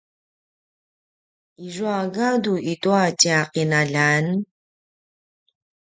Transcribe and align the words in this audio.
izua 1.67 1.99
gadu 2.15 2.53
itua 2.73 3.03
tja 3.19 3.37
qinaljan? 3.53 4.25